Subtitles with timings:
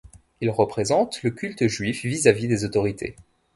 [0.41, 3.15] Ils représentent le culte juif vis-à-vis des autorités.